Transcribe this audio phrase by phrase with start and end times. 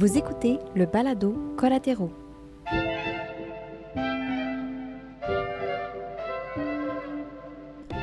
[0.00, 2.10] Vous écoutez le balado Collatéraux.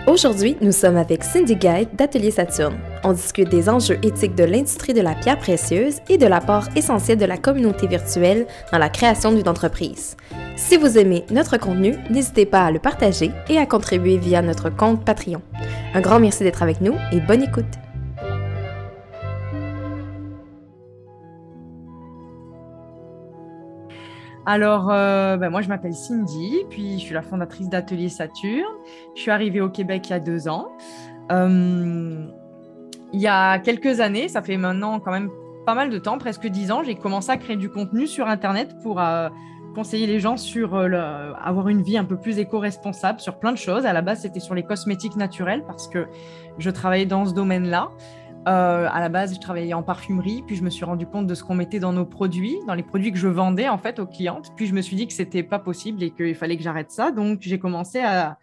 [0.05, 2.78] Aujourd'hui, nous sommes avec Cindy Guide d'Atelier Saturne.
[3.04, 7.18] On discute des enjeux éthiques de l'industrie de la pierre précieuse et de l'apport essentiel
[7.18, 10.16] de la communauté virtuelle dans la création d'une entreprise.
[10.56, 14.70] Si vous aimez notre contenu, n'hésitez pas à le partager et à contribuer via notre
[14.70, 15.42] compte Patreon.
[15.96, 17.66] Un grand merci d'être avec nous et bonne écoute.
[24.50, 28.64] Alors, euh, ben, moi, je m'appelle Cindy, puis je suis la fondatrice d'Atelier Saturne.
[29.14, 30.70] Je suis arrivée au Québec il y a deux ans.
[31.34, 32.26] Euh,
[33.12, 35.30] il y a quelques années, ça fait maintenant quand même
[35.66, 38.74] pas mal de temps, presque dix ans, j'ai commencé à créer du contenu sur Internet
[38.82, 39.28] pour euh,
[39.76, 43.86] conseiller les gens sur avoir une vie un peu plus éco-responsable sur plein de choses.
[43.86, 46.08] À la base, c'était sur les cosmétiques naturels parce que
[46.58, 47.90] je travaillais dans ce domaine-là.
[48.48, 51.36] Euh, à la base, je travaillais en parfumerie, puis je me suis rendu compte de
[51.36, 54.08] ce qu'on mettait dans nos produits, dans les produits que je vendais en fait aux
[54.08, 54.54] clientes.
[54.55, 57.12] Puis je me suis dit que c'était pas possible et qu'il fallait que j'arrête ça.
[57.12, 58.38] Donc j'ai commencé à,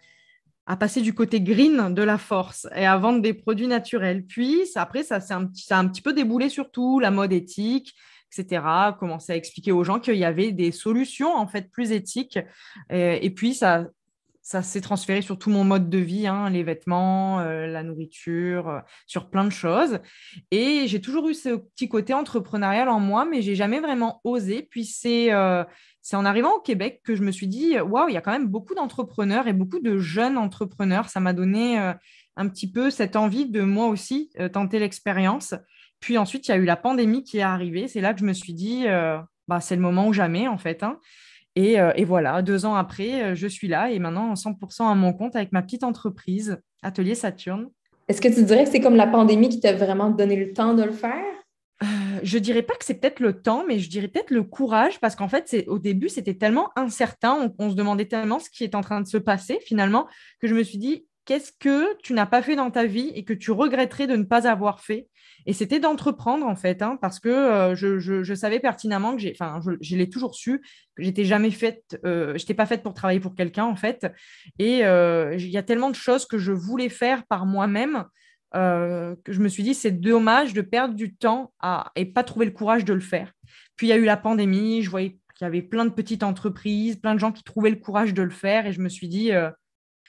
[0.79, 4.23] passer du côté green de la force et à vendre des produits naturels.
[4.25, 7.95] Puis après, ça, un, a un petit peu déboulé sur tout, la mode éthique,
[8.31, 8.63] etc.
[8.99, 12.37] Commencer à expliquer aux gens qu'il y avait des solutions en fait plus éthiques.
[12.91, 13.85] et puis ça,
[14.45, 18.69] ça s'est transféré sur tout mon mode de vie, hein, les vêtements, euh, la nourriture,
[18.69, 19.97] euh, sur plein de choses.
[20.51, 24.61] Et j'ai toujours eu ce petit côté entrepreneurial en moi, mais j'ai jamais vraiment osé.
[24.61, 25.63] Puis c'est euh,
[26.13, 28.45] en arrivant au Québec que je me suis dit, waouh, il y a quand même
[28.45, 31.09] beaucoup d'entrepreneurs et beaucoup de jeunes entrepreneurs.
[31.09, 31.79] Ça m'a donné
[32.37, 35.55] un petit peu cette envie de moi aussi tenter l'expérience.
[35.99, 37.87] Puis ensuite, il y a eu la pandémie qui est arrivée.
[37.87, 38.85] C'est là que je me suis dit,
[39.47, 40.83] bah, c'est le moment ou jamais, en fait.
[40.83, 40.99] Hein.
[41.57, 45.13] Euh, et, voilà, deux ans après, euh, je suis là et maintenant 100% à mon
[45.13, 47.69] compte avec ma petite entreprise, Atelier Saturne.
[48.07, 50.73] Est-ce que tu dirais que c'est comme la pandémie qui t'a vraiment donné le temps
[50.73, 51.23] de le faire?
[51.83, 54.99] Euh, je dirais pas que c'est peut-être le temps, mais je dirais peut-être le courage,
[54.99, 58.75] parce qu'en fait, au début, c'était tellement incertain, on, se demandait tellement ce qui est
[58.75, 60.07] en train de se passer finalement,
[60.41, 63.25] que je me suis dit, qu'est-ce que tu n'as pas fait dans ta vie et
[63.25, 65.07] que tu regretterais de ne pas avoir fait?
[65.47, 69.59] Et c'était d'entreprendre en fait, hein, parce que euh, je, savais pertinemment que j'ai, enfin,
[69.81, 70.59] je, l'ai toujours su,
[70.95, 74.07] que j'étais jamais faite, euh, j'étais pas faite pour travailler pour quelqu'un en fait.
[74.57, 78.05] Et euh, il y a tellement de choses que je voulais faire par moi-même
[78.53, 82.45] que je me suis dit c'est dommage de perdre du temps à, et pas trouver
[82.45, 83.33] le courage de le faire.
[83.75, 86.23] Puis il y a eu la pandémie, je voyais qu'il y avait plein de petites
[86.23, 89.09] entreprises, plein de gens qui trouvaient le courage de le faire, et je me suis
[89.09, 89.31] dit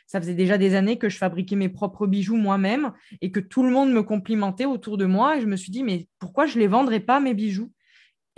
[0.06, 3.62] ça faisait déjà des années que je fabriquais mes propres bijoux moi-même et que tout
[3.62, 5.36] le monde me complimentait autour de moi.
[5.36, 7.72] Et je me suis dit, mais pourquoi je ne les vendrais pas, mes bijoux?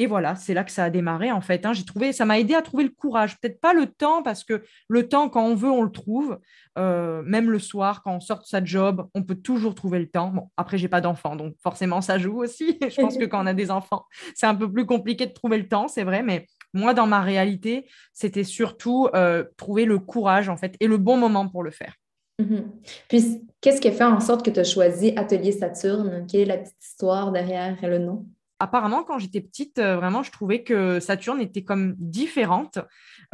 [0.00, 1.66] Et voilà, c'est là que ça a démarré en fait.
[1.66, 1.72] Hein.
[1.72, 3.38] J'ai trouvé, ça m'a aidé à trouver le courage.
[3.40, 6.38] Peut-être pas le temps parce que le temps, quand on veut, on le trouve.
[6.78, 10.08] Euh, même le soir, quand on sort de sa job, on peut toujours trouver le
[10.08, 10.28] temps.
[10.28, 12.78] Bon, après, j'ai pas d'enfants, donc forcément, ça joue aussi.
[12.88, 14.04] Je pense que quand on a des enfants,
[14.36, 16.22] c'est un peu plus compliqué de trouver le temps, c'est vrai.
[16.22, 20.96] Mais moi, dans ma réalité, c'était surtout euh, trouver le courage, en fait, et le
[20.96, 21.94] bon moment pour le faire.
[22.40, 22.62] Mm-hmm.
[23.08, 26.26] Puis, qu'est-ce qui a fait en sorte que tu as choisi Atelier Saturne?
[26.30, 28.26] Quelle est la petite histoire derrière le nom?
[28.60, 32.78] Apparemment, quand j'étais petite, euh, vraiment, je trouvais que Saturne était comme différente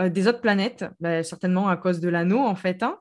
[0.01, 2.83] euh, des autres planètes, bah, certainement à cause de l'anneau, en fait.
[2.83, 2.99] Hein.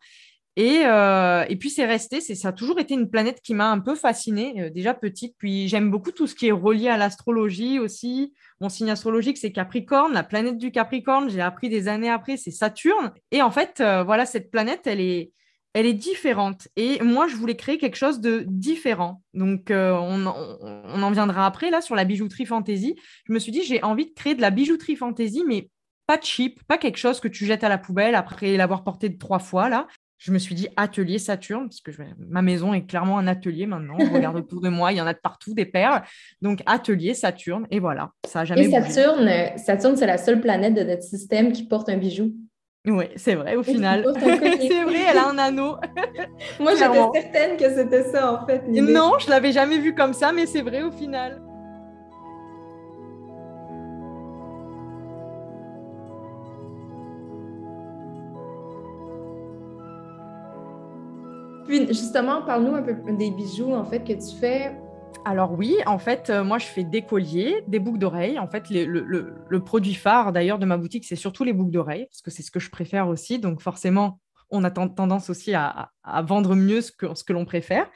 [0.59, 3.95] Euh, et, puis c'est resté, ça a toujours été une planète qui m'a un peu
[3.95, 5.35] fascinée, euh, déjà petite.
[5.37, 8.33] Puis j'aime beaucoup tout ce qui est relié à l'astrologie aussi.
[8.61, 10.13] Mon signe astrologique, c'est Capricorne.
[10.13, 13.11] La planète du Capricorne, j'ai appris des années après, c'est Saturne.
[13.31, 15.31] Et en fait, euh, voilà, cette planète, elle est,
[15.73, 16.67] elle est différente.
[16.75, 19.23] Et moi, je voulais créer quelque chose de différent.
[19.33, 22.95] Donc, on, on, en viendra après, là, sur la bijouterie fantasy.
[23.27, 25.69] Je me suis dit, j'ai envie de créer de la bijouterie fantasy, mais
[26.05, 29.39] pas cheap, pas quelque chose que tu jettes à la poubelle après l'avoir porté trois
[29.39, 29.87] fois, là
[30.23, 33.97] je me suis dit atelier Saturne, parce que ma maison est clairement un atelier maintenant.
[33.99, 36.01] Je regarde autour de moi, il y en a de partout des perles.
[36.41, 40.75] Donc atelier Saturne, et voilà, ça a jamais Et Saturne, Saturne, c'est la seule planète
[40.75, 42.31] de notre système qui porte un bijou.
[42.87, 44.05] Oui, c'est vrai au final.
[44.17, 45.75] c'est vrai, elle a un anneau.
[46.61, 48.65] Moi, j'étais certaine que c'était ça en fait.
[48.69, 51.41] Non, je l'avais jamais vu comme ça, mais c'est vrai au final.
[61.87, 64.75] Justement, parle-nous un peu des bijoux en fait que tu fais.
[65.25, 68.39] Alors oui, en fait, euh, moi je fais des colliers, des boucles d'oreilles.
[68.39, 72.21] En fait, le, produit phare d'ailleurs de ma boutique, c'est surtout les boucles d'oreilles, parce
[72.21, 73.39] que c'est ce que je préfère aussi.
[73.39, 75.91] Donc forcément, on a tendance aussi à,
[76.23, 77.89] vendre mieux ce que, l'on préfère.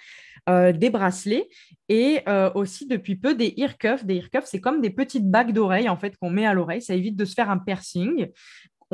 [0.50, 1.50] Euh, des bracelets
[1.90, 4.06] et euh, aussi depuis peu des ear cuffs.
[4.06, 6.82] Des ear cuffs, c'est comme des petites bagues d'oreilles en fait qu'on met à l'oreille.
[6.82, 8.30] Ça évite de se faire un piercing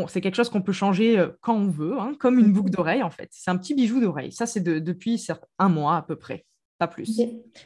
[0.07, 3.03] c'est quelque chose qu'on peut changer euh, quand on veut, hein, comme une boucle d'oreille
[3.03, 3.29] en fait.
[3.31, 4.31] C'est un petit bijou d'oreille.
[4.31, 5.25] Ça, c'est depuis
[5.59, 6.45] un mois à peu près.
[6.79, 7.19] pas plus.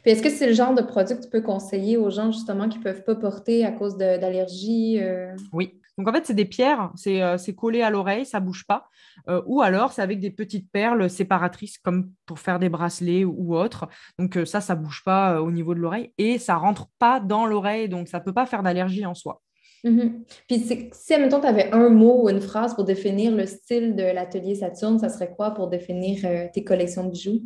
[0.04, 2.78] est-ce que c'est le genre de produit que tu peux conseiller aux gens justement qui
[2.78, 5.00] ne peuvent pas porter à cause d'allergies?
[5.00, 5.34] Euh?
[5.52, 5.74] Oui.
[5.96, 8.88] Donc en fait, c'est des pierres, c'est euh, collé à l'oreille, ça ne bouge pas.
[9.28, 13.56] Euh, ou alors, c'est avec des petites perles séparatrices comme pour faire des bracelets ou,
[13.56, 13.88] autre.
[14.16, 17.18] Donc ça, ça ne bouge pas au niveau de l'oreille et ça ne rentre pas
[17.18, 19.42] dans l'oreille, donc ça ne peut pas faire d'allergie en soi.
[19.84, 20.12] Mm-hmm.
[20.48, 24.02] Puis si, admettons, tu avais un mot ou une phrase pour définir le style de
[24.02, 27.42] l'atelier Saturne, ça serait quoi pour définir tes collections de bijoux?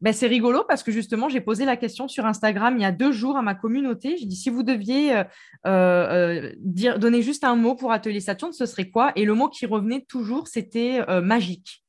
[0.00, 2.92] Ben, c'est rigolo parce que justement, j'ai posé la question sur Instagram il y a
[2.92, 4.16] deux jours à ma communauté.
[4.18, 5.24] J'ai dit si vous deviez euh,
[5.66, 9.12] euh, dire, donner juste un mot pour Atelier Saturne, ce serait quoi?
[9.16, 11.84] Et le mot qui revenait toujours, c'était euh, magique.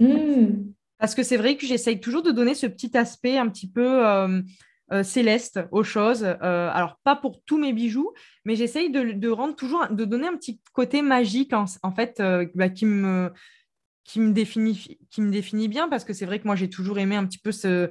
[0.00, 0.72] Hmm.
[0.98, 4.04] Parce que c'est vrai que j'essaye toujours de donner ce petit aspect un petit peu
[5.02, 6.24] céleste aux choses.
[6.24, 8.12] alors, pas pour tous mes bijoux,
[8.44, 12.22] mais j'essaye de, rendre toujours, de donner un petit côté magique en, fait,
[12.54, 13.30] bah, qui me
[14.04, 16.98] qui me définit, qui me définit bien parce que c'est vrai que moi j'ai toujours
[16.98, 17.88] aimé un petit peu ce,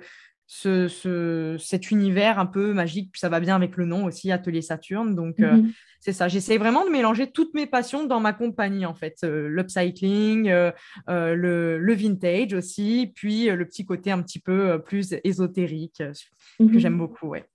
[0.53, 4.61] ce, cet univers un peu magique, puis ça va bien avec le nom aussi, Atelier
[4.61, 5.15] Saturne.
[5.15, 5.71] Donc euh, mhm.
[6.01, 9.47] c'est ça, j'essaie vraiment de mélanger toutes mes passions dans ma compagnie en fait, euh,
[9.47, 10.71] l'upcycling, euh,
[11.07, 16.03] le, vintage aussi, puis le petit côté un petit peu plus ésotérique
[16.59, 16.79] que mhm.
[16.79, 17.29] j'aime beaucoup.
[17.29, 17.45] Ouais.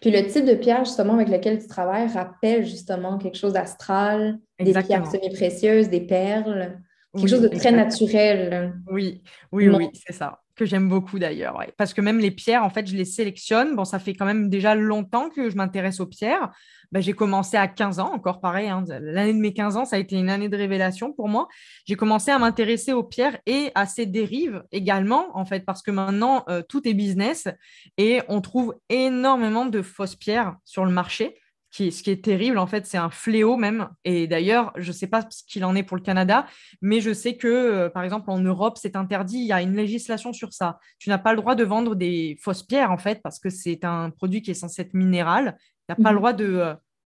[0.00, 4.40] Puis le type de pierre justement avec lequel tu travailles rappelle justement quelque chose d'astral,
[4.58, 6.80] des pierres semi-précieuses, des perles.
[7.14, 8.74] Quelque chose de très naturel.
[8.88, 10.40] Oui, oui, oui, c'est ça.
[10.60, 11.58] Que j'aime beaucoup d'ailleurs.
[11.78, 13.76] Parce que même les pierres, en fait, je les sélectionne.
[13.76, 16.50] Bon, ça fait quand même déjà longtemps que je m'intéresse aux pierres.
[16.92, 18.68] Ben, j'ai commencé à 15 ans, encore pareil.
[18.68, 18.84] Hein.
[19.00, 21.48] L'année de mes 15 ans, ça a été une année de révélation pour moi.
[21.86, 25.90] J'ai commencé à m'intéresser aux pierres et à ces dérives également, en fait, parce que
[25.90, 27.48] maintenant, euh, tout est business
[27.96, 31.38] et on trouve énormément de fausses pierres sur le marché
[31.70, 33.88] ce qui est terrible, en fait, c'est un fléau même.
[34.04, 36.46] Et d'ailleurs, je ne sais pas ce qu'il en est pour le Canada,
[36.82, 39.38] mais je sais que, euh, par exemple, en Europe, c'est interdit.
[39.38, 40.78] Il y a une législation sur ça.
[40.98, 43.84] Tu n'as pas le droit de vendre des fausses pierres, en fait, parce que c'est
[43.84, 45.56] un produit qui est censé être minéral.
[45.58, 46.20] Tu n'as pas le mhm.
[46.20, 46.74] droit de, euh,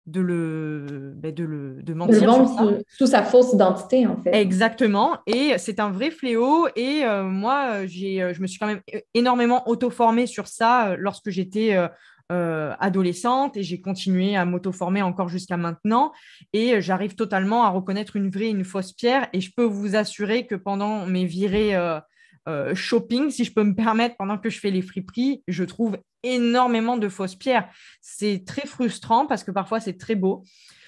[0.06, 2.24] de le, ben, de le de mentir.
[2.26, 4.34] vendre sous, sa fausse identité, en fait.
[4.34, 5.18] Exactement.
[5.26, 6.66] Et c'est un vrai fléau.
[6.74, 8.80] Et euh, moi, j'ai, je me suis quand même
[9.14, 11.86] énormément auto-formée sur ça lorsque j'étais euh,
[12.30, 16.12] adolescente et j'ai continué à m'auto-former encore jusqu'à maintenant.
[16.52, 19.28] Et j'arrive totalement à reconnaître une vraie et une fausse pierre.
[19.32, 22.00] Et je peux vous assurer que pendant mes virées euh,
[22.48, 25.98] euh, shopping, si je peux me permettre, pendant que je fais les friperies, je trouve
[26.22, 27.68] énormément de fausses pierres.
[28.00, 30.44] C'est très frustrant parce que parfois c'est très beau.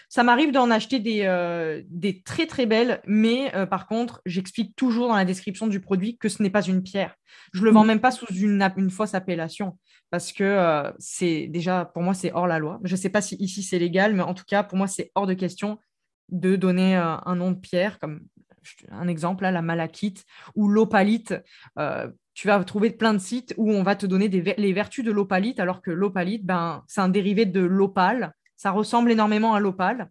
[0.09, 5.17] Ça m'arrive d'en acheter des, des, très très belles, mais par contre, j'explique toujours dans
[5.17, 7.15] la description du produit que ce n'est pas une pierre.
[7.55, 7.87] Je ne le vends mmh.
[7.87, 9.79] même pas sous une, une fausse appellation
[10.13, 12.79] parce que euh, c'est déjà, pour moi, c'est hors la loi.
[12.85, 15.11] Je ne sais pas si ici c'est légal, mais en tout cas, pour moi, c'est
[15.15, 15.79] hors de question
[16.29, 18.21] de donner euh, un nom de pierre, comme
[18.91, 21.35] un exemple, là, la malachite ou l'opalite.
[21.79, 25.11] Euh, tu vas trouver plein de sites où on va te donner les vertus de
[25.11, 28.35] l'opalite, alors que l'opalite, ben, c'est un dérivé de l'opale.
[28.55, 30.11] Ça ressemble énormément à l'opale,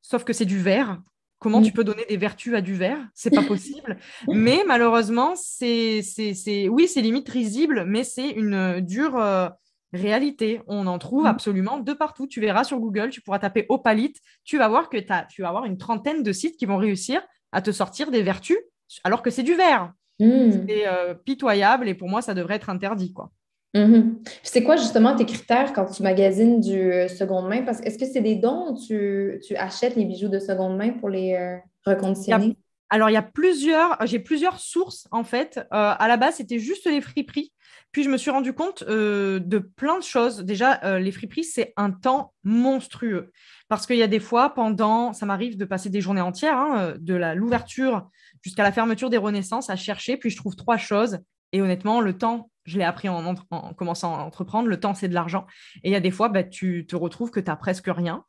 [0.00, 0.98] sauf que c'est du verre.
[1.46, 2.98] Comment tu peux donner des vertus à du verre?
[3.14, 3.98] C'est pas possible.
[4.26, 9.48] mais malheureusement, c'est, c'est, oui, c'est limite risible, mais c'est une dure euh,
[9.92, 10.60] réalité.
[10.66, 11.26] On en trouve mm.
[11.28, 12.26] absolument de partout.
[12.26, 14.16] Tu verras sur Google, tu pourras taper opalite.
[14.42, 14.96] Tu vas voir que
[15.28, 17.22] tu vas avoir une trentaine de sites qui vont réussir
[17.52, 18.58] à te sortir des vertus
[19.04, 19.92] alors que c'est du verre.
[20.18, 20.50] Mm.
[20.66, 23.12] C'est euh, pitoyable et pour moi, ça devrait être interdit.
[23.12, 23.30] quoi.
[23.76, 24.18] Mhm.
[24.42, 27.62] C'est quoi justement tes critères quand tu magasines du euh, seconde main?
[27.62, 31.08] Parce est-ce que c'est des dons ou tu, achètes les bijoux de seconde main pour
[31.08, 32.56] les euh, reconditionner?
[32.88, 35.58] alors, il y a plusieurs, j'ai plusieurs sources en fait.
[35.58, 37.52] Euh, à la base, c'était juste les friperies.
[37.92, 40.44] Puis je me suis rendu compte de plein de choses.
[40.44, 43.32] Déjà, les friperies, c'est un temps monstrueux.
[43.68, 46.94] Parce qu'il y a des fois, pendant, ça m'arrive de passer des journées entières, hein,
[46.98, 48.06] de l'ouverture
[48.42, 51.20] jusqu'à la fermeture des Renaissances, à chercher, puis je trouve trois choses.
[51.52, 53.34] Et honnêtement, le temps je l'ai appris en,
[53.76, 55.46] commençant à entreprendre, le temps, c'est de l'argent.
[55.82, 58.24] Et il y a des fois, bah, tu te retrouves que tu n'as presque rien.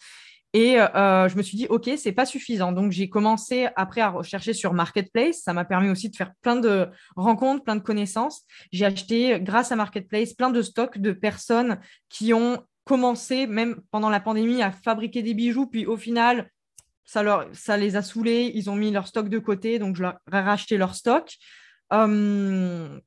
[0.54, 2.72] Et euh, je me suis dit, OK, c'est pas suffisant.
[2.72, 5.42] Donc, j'ai commencé après à rechercher sur Marketplace.
[5.44, 8.44] Ça m'a permis aussi de faire plein de rencontres, plein de connaissances.
[8.72, 11.80] J'ai acheté, grâce à Marketplace, plein de stocks de personnes
[12.10, 15.68] qui ont commencé, même pendant la pandémie, à fabriquer des bijoux.
[15.68, 16.50] Puis au final,
[17.04, 18.52] ça, leur, ça les a saoulés.
[18.56, 19.80] Ils ont mis leur stock de côté.
[19.80, 21.36] Donc, je leur ai racheté leur stock.
[21.90, 23.02] Hum,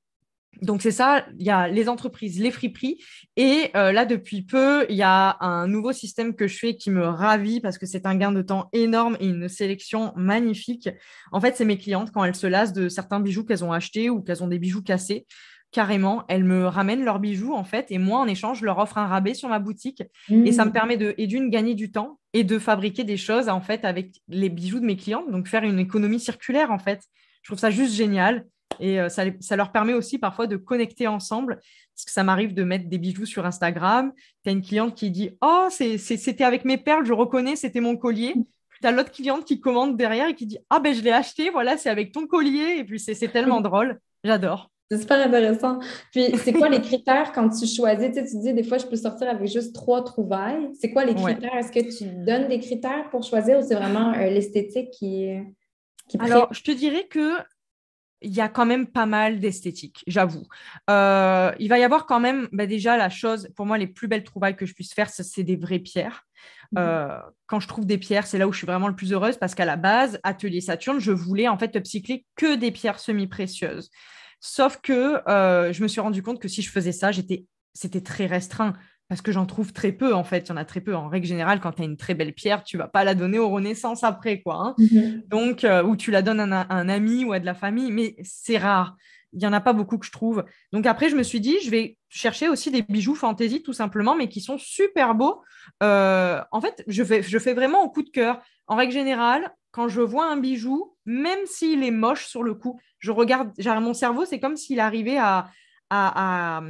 [0.62, 2.98] donc c'est ça, il y a les entreprises, les friperies.
[3.36, 6.90] Et euh, là, depuis peu, il y a un nouveau système que je fais qui
[6.90, 10.88] me ravit parce que c'est un gain de temps énorme et une sélection magnifique.
[11.32, 14.10] En fait, c'est mes clientes, quand elles se lassent de certains bijoux qu'elles ont achetés
[14.10, 15.26] ou qu'elles ont des bijoux cassés,
[15.72, 18.98] carrément, elles me ramènent leurs bijoux, en fait, et moi, en échange, je leur offre
[18.98, 20.02] un rabais sur ma boutique.
[20.28, 20.72] Et ça me mmh.
[20.72, 24.16] permet de, et d'une, gagner du temps et de fabriquer des choses, en fait, avec
[24.28, 25.30] les bijoux de mes clientes.
[25.30, 27.00] Donc, faire une économie circulaire, en fait.
[27.42, 28.46] Je trouve ça juste génial.
[28.78, 31.56] Et ça, ça, leur permet aussi parfois de connecter ensemble.
[31.56, 34.12] Parce que ça m'arrive de mettre des bijoux sur Instagram.
[34.42, 37.96] Tu as une cliente qui dit Oh, c'était avec mes perles, je reconnais, c'était mon
[37.96, 38.32] collier.
[38.32, 41.10] Puis tu as l'autre cliente qui commande derrière et qui dit Ah, ben je l'ai
[41.10, 42.76] acheté, voilà, c'est avec ton collier.
[42.78, 44.00] Et puis c'est tellement drôle.
[44.24, 44.70] J'adore.
[44.90, 45.78] C'est super intéressant.
[46.10, 48.08] Puis, c'est quoi les critères quand tu choisis?
[48.08, 50.68] Tu, sais, tu dis, des fois, je peux sortir avec juste trois trouvailles.
[50.80, 51.54] C'est quoi les critères?
[51.54, 55.30] Est-ce que tu donnes des critères pour choisir ou c'est vraiment euh, l'esthétique qui,
[56.08, 57.36] qui Alors, je te dirais que
[58.22, 60.46] il y a quand même pas mal d'esthétique, j'avoue.
[60.88, 64.08] Euh, il va y avoir quand même, bah, déjà, la chose, pour moi, les plus
[64.08, 66.26] belles trouvailles que je puisse faire, c'est des vraies pierres.
[66.72, 66.78] Mhm.
[66.78, 69.36] Euh, quand je trouve des pierres, c'est là où je suis vraiment le plus heureuse
[69.36, 73.90] parce qu'à la base, Atelier Saturne, je voulais en fait upcycler que des pierres semi-précieuses.
[74.40, 77.10] Sauf que euh, je me suis rendu compte que si je faisais ça,
[77.74, 78.74] c'était très restreint
[79.10, 80.46] parce que j'en trouve très peu en fait.
[80.46, 80.94] Il y en a très peu.
[80.94, 83.40] En règle générale, quand tu as une très belle pierre, tu vas pas la donner
[83.40, 84.54] aux Renaissance après, quoi.
[84.54, 84.74] Hein.
[84.78, 85.22] Mhm.
[85.26, 88.14] Donc, euh, ou tu la donnes à un, ami ou à de la famille, mais
[88.22, 88.96] c'est rare.
[89.32, 90.44] Il y en a pas beaucoup que je trouve.
[90.72, 94.14] Donc après, je me suis dit, je vais chercher aussi des bijoux fantaisie tout simplement,
[94.14, 95.42] mais qui sont super beaux.
[95.82, 98.40] Euh, en fait, je fais, je fais vraiment au coup de cœur.
[98.68, 102.80] En règle générale, quand je vois un bijou, même s'il est moche sur le coup,
[103.00, 103.50] je regarde,
[103.80, 105.48] mon cerveau, c'est comme s'il arrivait à,
[105.90, 106.62] à, à,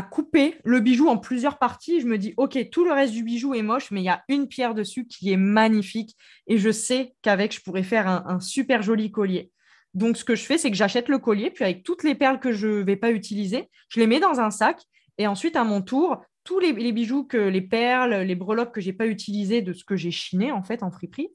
[0.00, 2.00] couper le bijou en plusieurs parties.
[2.00, 4.22] Je me dis, OK, tout le reste du bijou est moche, mais il y a
[4.28, 6.16] une pierre dessus qui est magnifique.
[6.46, 9.50] Et je sais qu'avec, je pourrais faire un, super joli collier.
[9.92, 12.40] Donc, ce que je fais, c'est que j'achète le collier, puis avec toutes les perles
[12.40, 14.80] que je ne vais pas utiliser, je les mets dans un sac.
[15.18, 18.86] Et ensuite, à mon tour, tous les, bijoux, que les perles, les breloques que je
[18.86, 21.28] n'ai pas utilisées de ce que j'ai chiné en fait en friperie,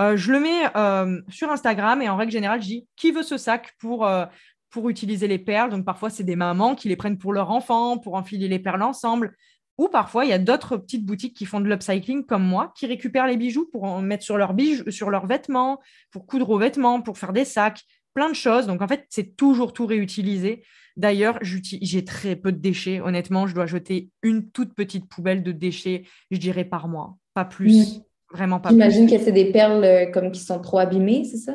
[0.00, 3.22] euh, je le mets euh, sur Instagram et en règle générale, je dis qui veut
[3.22, 4.26] ce sac pour, euh,
[4.70, 5.70] pour utiliser les perles.
[5.70, 8.82] Donc parfois, c'est des mamans qui les prennent pour leur enfant, pour enfiler les perles
[8.82, 9.36] ensemble.
[9.78, 12.86] Ou parfois, il y a d'autres petites boutiques qui font de l'upcycling comme moi, qui
[12.86, 16.58] récupèrent les bijoux pour en mettre sur leurs bijoux, sur leurs vêtements, pour coudre aux
[16.58, 18.66] vêtements, pour faire des sacs, plein de choses.
[18.66, 20.62] Donc en fait, c'est toujours tout réutilisé.
[20.96, 23.00] D'ailleurs, j'ai très peu de déchets.
[23.00, 27.46] Honnêtement, je dois jeter une toute petite poubelle de déchets, je dirais, par mois, pas
[27.46, 28.02] plus.
[28.32, 28.68] Vraiment pas.
[28.68, 31.54] J'imagine que c'est des perles euh, comme qui sont trop abîmées, c'est ça?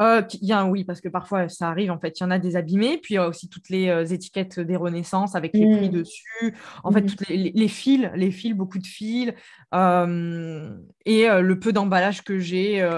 [0.00, 2.38] Euh, y a, oui, parce que parfois ça arrive, en fait, il y en a
[2.38, 5.76] des abîmés, puis il y a aussi toutes les euh, étiquettes des Renaissances avec les
[5.76, 5.92] prix mmh.
[5.92, 7.06] dessus, en fait, mmh.
[7.06, 9.32] toutes les, fils, les fils, beaucoup de fils,
[9.74, 10.70] euh,
[11.04, 12.88] et le peu d'emballage que j'ai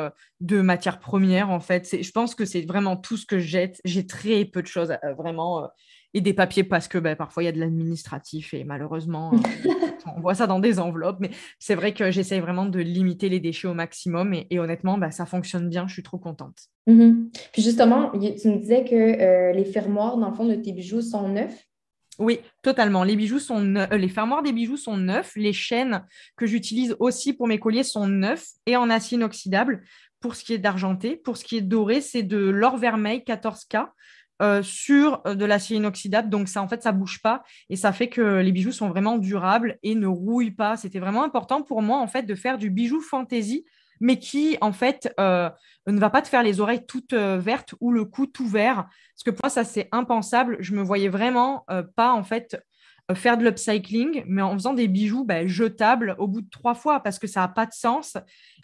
[0.40, 2.02] de matières premières, en fait.
[2.02, 3.80] Je pense que c'est vraiment tout ce que je jette.
[3.84, 5.70] J'ai très peu de choses, vraiment
[6.14, 9.70] et des papiers parce que ben, parfois il y a de l'administratif et malheureusement euh,
[10.16, 11.18] on voit ça dans des enveloppes.
[11.20, 15.10] Mais c'est vrai que j'essaye vraiment de limiter les déchets au maximum et, honnêtement ben,
[15.10, 15.86] ça fonctionne bien.
[15.86, 16.58] Je suis trop contente.
[16.88, 17.30] Mm-hmm.
[17.52, 21.02] Puis justement, tu me disais que euh, les fermoirs dans le fond de tes bijoux
[21.02, 21.66] sont neufs.
[22.18, 23.02] Oui, totalement.
[23.02, 25.32] Les bijoux sont euh, les fermoirs des bijoux sont neufs.
[25.36, 26.04] Les chaînes
[26.36, 29.82] que j'utilise aussi pour mes colliers sont neufs et en acier inoxydable.
[30.20, 33.86] Pour ce qui est d'argenté, pour ce qui est doré, c'est de l'or vermeil 14K.
[34.42, 36.30] Euh, sur euh, de l'acier inoxydable.
[36.30, 39.18] Donc, ça, en fait, ça bouge pas et ça fait que les bijoux sont vraiment
[39.18, 40.78] durables et ne rouillent pas.
[40.78, 43.66] C'était vraiment important pour moi, en fait, de faire du bijou fantaisie,
[44.00, 45.50] mais qui, en fait, euh,
[45.86, 48.86] ne va pas te faire les oreilles toutes vertes ou le cou tout vert.
[49.14, 50.56] Parce que pour moi, ça, c'est impensable.
[50.60, 52.56] Je me voyais vraiment pas, en fait,
[53.14, 57.00] faire de l'upcycling, mais en faisant des bijoux bah, jetables au bout de trois fois
[57.00, 58.16] parce que ça n'a pas de sens.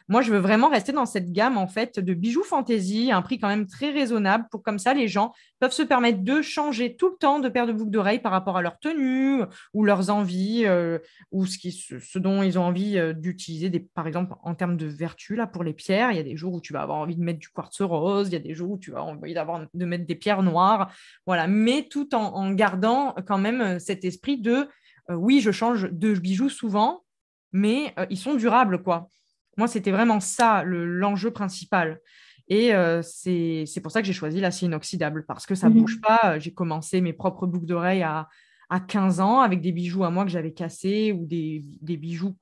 [0.08, 3.38] Moi, je veux vraiment rester dans cette gamme en fait de bijoux fantaisie, un prix
[3.38, 7.08] quand même très raisonnable pour comme ça les gens peuvent se permettre de changer tout
[7.08, 9.42] le temps de paire de boucles d'oreilles par rapport à leur tenue
[9.74, 10.98] ou leurs envies euh,
[11.32, 15.48] ou ce, dont ils ont envie euh, d'utiliser, par exemple en termes de vertu là
[15.48, 16.12] pour les pierres.
[16.12, 18.28] Il y a des jours où tu vas avoir envie de mettre du quartz rose,
[18.28, 20.92] il y a des jours où tu vas avoir envie de mettre des pierres noires,
[21.26, 24.68] voilà, mais tout en, gardant quand même euh, cet esprit de
[25.08, 27.04] oui, je change de bijoux souvent,
[27.52, 29.08] mais ils sont durables quoi.
[29.56, 32.00] Moi, c'était vraiment ça l'enjeu principal.
[32.48, 35.80] Et euh, c'est pour ça que j'ai choisi l'acier inoxydable, parce que ça ne mhm.
[35.80, 36.38] bouge pas.
[36.38, 38.28] J'ai commencé mes propres boucles d'oreilles à,
[38.68, 42.36] à 15 ans avec des bijoux à moi que j'avais cassés ou des, des, bijoux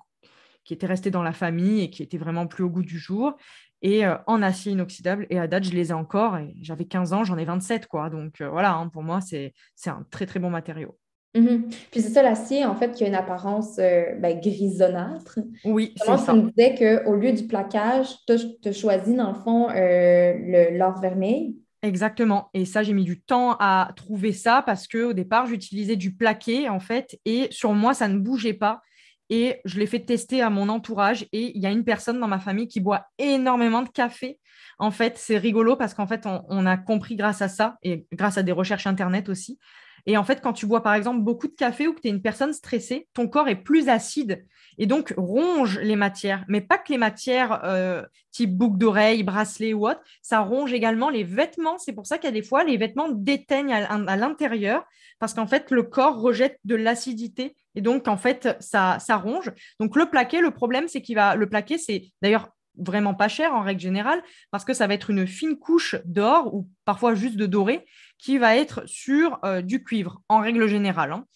[0.64, 3.36] qui étaient restés dans la famille et qui étaient vraiment plus au goût du jour.
[3.82, 6.38] Et euh, en acier inoxydable, et à date, je les ai encore.
[6.38, 7.86] Et j'avais 15 ans, j'en ai 27.
[7.86, 8.08] Quoi.
[8.08, 9.52] Donc euh, voilà, hein, pour moi, c'est
[9.86, 10.98] un très, très bon matériau.
[11.34, 11.68] Mhm.
[11.90, 15.40] Puis c'est ça l'acier, en fait, qui a une apparence euh, ben, grisonnâtre.
[15.64, 16.32] Oui, c'est ça.
[16.32, 21.00] Tu me disais qu'au lieu du plaquage, tu as, choisi, dans le fond, euh, l'or
[21.00, 21.56] vermeil?
[21.82, 22.50] Exactement.
[22.54, 26.68] Et ça, j'ai mis du temps à trouver ça parce qu'au départ, j'utilisais du plaqué,
[26.68, 28.80] en fait, et sur moi, ça ne bougeait pas.
[29.28, 31.26] Et je l'ai fait tester à mon entourage.
[31.32, 34.38] Et il y a une personne dans ma famille qui boit énormément de café.
[34.78, 38.38] En fait, c'est rigolo parce qu'en fait, on, a compris grâce à ça et grâce
[38.38, 39.58] à des recherches Internet aussi
[40.06, 42.10] Et en fait, quand tu bois par exemple beaucoup de café ou que tu es
[42.10, 44.44] une personne stressée, ton corps est plus acide
[44.78, 46.44] et donc ronge les matières.
[46.48, 51.10] Mais pas que les matières euh, type boucle d'oreille, bracelet ou autre, ça ronge également
[51.10, 51.78] les vêtements.
[51.78, 54.84] C'est pour ça qu'il y a des fois, les vêtements déteignent à, l'intérieur
[55.18, 59.52] parce qu'en fait, le corps rejette de l'acidité et donc en fait, ça, ça ronge.
[59.80, 61.34] Donc le plaqué, le problème, c'est qu'il va.
[61.34, 65.10] Le plaqué, c'est d'ailleurs vraiment pas cher en règle générale, parce que ça va être
[65.10, 67.86] une fine couche d'or ou parfois juste de doré
[68.18, 71.12] qui va être sur euh, du cuivre en règle générale.
[71.12, 71.26] Hein.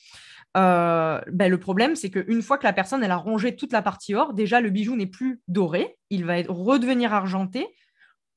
[0.57, 3.83] Euh, ben, le problème, c'est qu'une fois que la personne elle a rongé toute la
[3.83, 7.67] partie or, déjà le bijou n'est plus doré, il va redevenir argenté.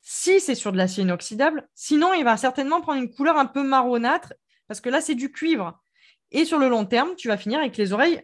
[0.02, 3.64] Si c'est sur de l'acier inoxydable, sinon il va certainement prendre une couleur un peu
[3.64, 4.34] marronâtre
[4.68, 5.80] parce que là c'est du cuivre.
[6.32, 8.22] Et sur le long terme, tu vas finir avec les oreilles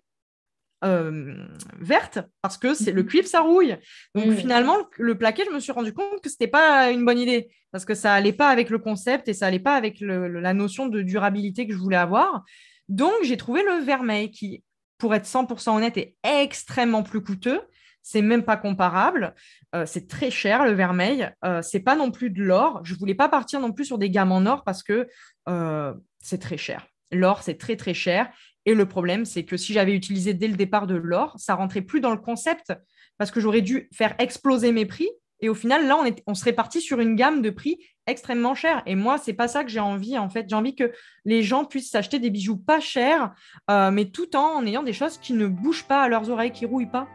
[0.84, 1.36] euh,
[1.79, 3.10] verte parce que c'est le mhm.
[3.10, 3.77] cuivre ça rouille.
[4.13, 7.50] Donc finalement le plaqué, je me suis rendu compte que c'était pas une bonne idée
[7.72, 10.88] parce que ça allait pas avec le concept et ça allait pas avec la notion
[10.88, 12.43] de durabilité que je voulais avoir.
[12.89, 14.63] Donc j'ai trouvé le vermeil qui,
[14.98, 17.62] pour être 100% honnête, est extrêmement plus coûteux.
[18.03, 19.36] C'est même pas comparable.
[19.75, 21.29] Euh, c'est très cher le vermeil.
[21.43, 22.81] Euh, c'est pas non plus de l'or.
[22.84, 25.07] Je voulais pas partir non plus sur des gammes en or parce que
[26.22, 26.88] c'est très cher.
[27.12, 28.29] L'or, c'est très très cher.
[28.68, 31.82] Et le problème, c'est que si j'avais utilisé dès le départ de l'or, ça rentrait
[31.82, 32.74] plus dans le concept
[33.18, 35.08] parce que j'aurais dû faire exploser mes prix.
[35.40, 38.84] Et au final, là, on, serait parti sur une gamme de prix extrêmement chère.
[38.86, 40.18] Et moi, c'est pas ça que j'ai envie.
[40.18, 40.92] En fait, j'ai envie que
[41.24, 43.34] les gens puissent s'acheter des bijoux pas chers,
[43.72, 46.66] euh, mais tout en ayant des choses qui ne bougent pas à leurs oreilles, qui
[46.66, 47.08] rouillent pas.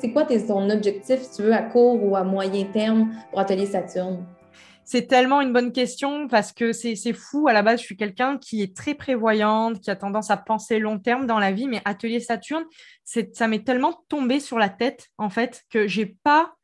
[0.00, 3.66] C'est quoi ton objectif, si tu veux, à court ou à moyen terme pour Atelier
[3.66, 4.24] Saturne?
[4.82, 7.46] C'est tellement une bonne question parce que c'est fou.
[7.48, 10.78] À la base, je suis quelqu'un qui est très prévoyante, qui a tendance à penser
[10.78, 12.64] long terme dans la vie, mais Atelier Saturne,
[13.04, 16.54] ça m'est tellement tombé sur la tête, en fait, que j'ai pas.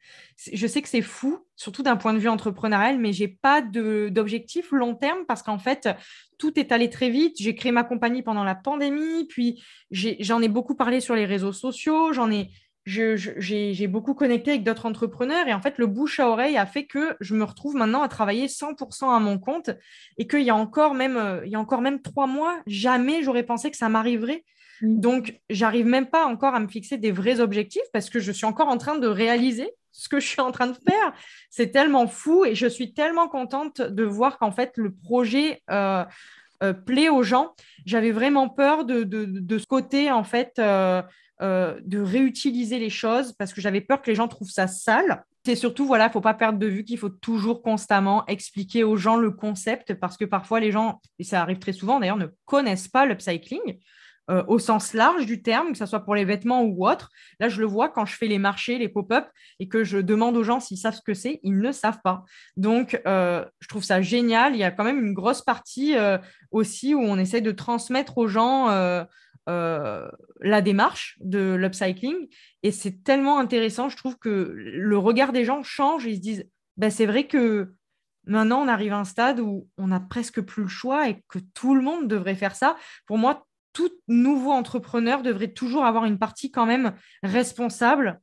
[0.53, 4.73] Je sais que c'est fou, surtout d'un point de vue entrepreneurial, mais j'ai pas d'objectif
[4.73, 5.89] long terme parce qu'en fait,
[6.39, 7.37] tout est allé très vite.
[7.39, 11.27] J'ai créé ma compagnie pendant la pandémie, puis j'en ai, ai, beaucoup parlé sur les
[11.27, 12.51] réseaux sociaux, j'en ai,
[12.87, 16.87] j'ai beaucoup connecté avec d'autres entrepreneurs et en fait, le bouche à oreille a fait
[16.87, 19.71] que je me retrouve maintenant à travailler 100% à mon compte
[20.19, 23.23] et qu'il y a encore même, euh, il y a encore même trois mois, jamais
[23.23, 24.45] j'aurais pensé que ça m'arriverait.
[24.83, 25.01] Mm.
[25.01, 28.47] Donc, j'arrive même pas encore à me fixer des vrais objectifs parce que je suis
[28.47, 31.13] encore en train de réaliser ce que je suis en train de faire.
[31.51, 36.05] C'est tellement fou et je suis tellement contente de voir qu'en fait, le projet euh,
[36.63, 37.55] euh, plaît aux gens.
[37.85, 41.03] J'avais vraiment peur de, de, ce côté, en fait, euh,
[41.41, 45.25] de réutiliser les choses parce que j'avais peur que les gens trouvent ça sale.
[45.45, 48.85] C'est surtout, voilà, il ne faut pas perdre de vue qu'il faut toujours constamment expliquer
[48.85, 52.17] aux gens le concept parce que parfois les gens, et ça arrive très souvent d'ailleurs,
[52.17, 53.79] ne connaissent pas l'upcycling.
[54.29, 57.11] Euh, au sens large du terme, que ce soit pour les vêtements ou autre.
[57.39, 59.27] Là, je le vois quand je fais les marchés, les pop-up,
[59.61, 62.25] et que je demande aux gens s'ils savent ce que c'est, ils ne savent pas.
[62.57, 64.55] Donc, euh, je trouve ça génial.
[64.55, 65.95] Il y a quand même une grosse partie
[66.51, 68.69] aussi où on essaie de transmettre aux gens
[69.49, 70.09] euh,
[70.41, 72.29] la démarche de l'upcycling.
[72.65, 76.51] Et c'est tellement intéressant, je trouve que le regard des gens change ils se disent,
[76.77, 77.73] bah, c'est vrai que
[78.27, 81.39] maintenant on arrive à un stade où on n'a presque plus le choix et que
[81.55, 82.77] tout le monde devrait faire ça.
[83.07, 83.46] Pour moi,
[83.77, 88.19] tout nouveau entrepreneur devrait toujours avoir une partie quand même responsable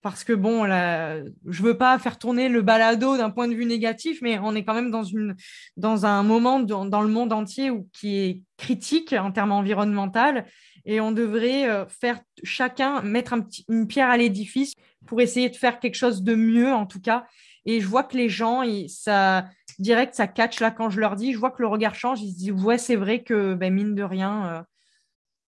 [0.00, 3.66] parce que bon, là, je veux pas faire tourner le balado d'un point de vue
[3.66, 8.42] négatif, mais on est quand même dans, un moment dans, le monde entier qui est
[8.56, 10.46] critique en termes environnemental
[10.84, 13.34] et on devrait euh, faire chacun mettre
[13.68, 14.74] une pierre à l'édifice
[15.06, 17.26] pour essayer de faire quelque chose de mieux en tout cas.
[17.64, 19.46] Et je vois que les gens, ça
[19.78, 22.32] direct, ça catch là quand je leur dis, je vois que le regard change, ils
[22.32, 24.64] se disent ouais c'est vrai que ben, mine de rien.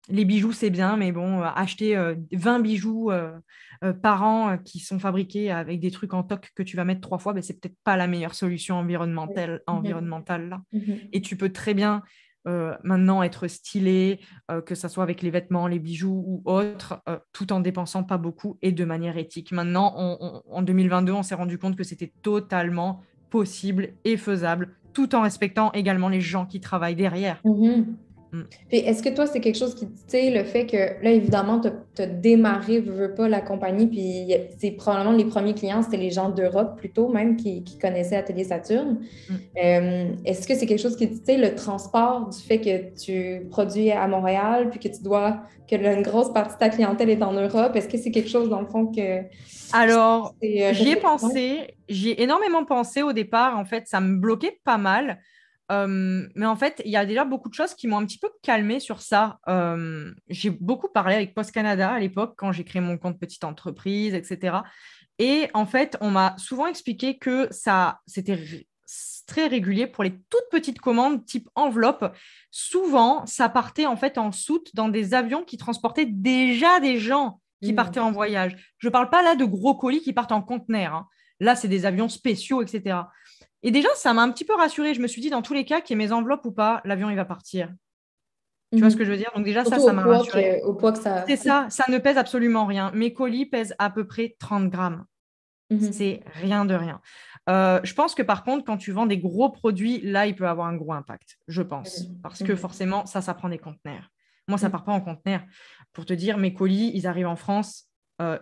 [0.10, 1.98] Euh, les bijoux, c'est bien, mais bon, euh, acheter
[2.32, 3.12] 20 bijoux
[3.84, 6.86] euh, par an euh, qui sont fabriqués avec des trucs en toc que tu vas
[6.86, 10.62] mettre trois fois, ben, c'est peut-être pas la meilleure solution environnementale, environnementale là.
[10.72, 11.00] Mhm.
[11.12, 12.02] Et tu peux très bien
[12.48, 14.20] euh, maintenant être stylé,
[14.66, 18.58] que ce soit avec les vêtements, les bijoux ou autres, tout en dépensant pas beaucoup
[18.62, 19.52] et de manière éthique.
[19.52, 25.22] Maintenant, en 2022, on s'est rendu compte que c'était totalement possible et faisable, tout en
[25.22, 27.42] respectant également les gens qui travaillent derrière.
[27.46, 27.96] Mhm.
[28.34, 28.42] Mm.
[28.72, 32.02] est-ce que toi, c'est quelque chose qui, tu sais, le fait que là, évidemment, tu
[32.02, 36.10] as, démarré, veux, veux pas, la compagnie, puis c'est probablement les premiers clients, c'était les
[36.10, 39.02] gens d'Europe plutôt, même, qui, connaissaient Atelier Saturne.
[39.30, 39.34] Mm.
[39.64, 43.46] Euh, est-ce que c'est quelque chose qui, tu sais, le transport du fait que tu
[43.50, 47.22] produis à Montréal, puis que tu dois, que une grosse partie de ta clientèle est
[47.22, 49.22] en Europe, est-ce que c'est quelque chose, dans le fond, que.
[49.74, 54.18] Alors, euh, j'y ai pensé, j'y ai énormément pensé au départ, en fait, ça me
[54.18, 55.20] bloquait pas mal.
[55.72, 58.20] Euh, mais en fait, il y a déjà beaucoup de choses qui m'ont un petit
[58.20, 59.40] peu calmé sur ça.
[59.48, 63.44] Euh, j'ai beaucoup parlé avec Post Canada à l'époque quand j'ai créé mon compte petite
[63.44, 64.58] entreprise, etc.
[65.20, 68.66] Et en fait, on m'a souvent expliqué que ça, c'était
[69.26, 72.14] très régulier pour les toutes petites commandes type enveloppe.
[72.52, 77.40] Souvent, ça partait en fait en soute dans des avions qui transportaient déjà des gens
[77.62, 77.76] qui mmh.
[77.76, 78.74] partaient en voyage.
[78.80, 80.94] Je ne parle pas là de gros colis qui partent en conteneur.
[80.94, 81.08] Hein.
[81.40, 82.98] Là, c'est des avions spéciaux, etc.
[83.64, 84.94] Et déjà, ça m'a un petit peu rassurée.
[84.94, 86.82] Je me suis dit, dans tous les cas, qu'il y ait mes enveloppes ou pas,
[86.86, 87.70] l'avion, il va partir.
[88.74, 89.00] Tu vois ce mhm.
[89.00, 89.32] que je veux dire?
[89.36, 90.62] Donc déjà, ça, ça m'a rassurée.
[90.64, 91.26] Au poids que ça...
[91.28, 92.92] C'est ça, ça ne pèse absolument rien.
[92.94, 95.06] Mes colis pèsent à peu près 30 grammes.
[95.70, 95.92] Mhm.
[95.92, 97.00] C'est rien de rien.
[97.50, 100.48] Euh, je pense que par contre, quand tu vends des gros produits, là, il peut
[100.48, 102.08] avoir un gros impact, je pense.
[102.22, 102.58] Parce que mhm.
[102.58, 104.10] forcément, ça, ça prend des conteneurs.
[104.48, 105.42] Moi, ça ne part pas en conteneur.
[105.94, 107.86] Pour te dire, mes colis, ils arrivent en France
[108.22, 108.40] euh,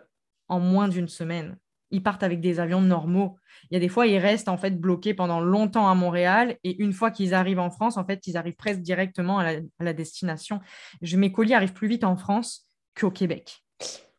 [0.48, 1.58] en moins d'une semaine
[1.92, 3.38] ils partent avec des avions normaux.
[3.70, 6.82] Il y a des fois, ils restent en fait bloqués pendant longtemps à Montréal et
[6.82, 10.60] une fois qu'ils arrivent en France, en fait, ils arrivent presque directement à la, destination.
[11.02, 12.68] Je, mes colis arrivent plus vite en France
[13.00, 13.64] qu'au Québec.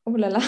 [0.04, 0.40] Oh là là